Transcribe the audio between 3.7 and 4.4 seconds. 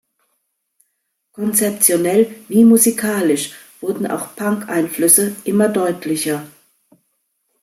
wurden auch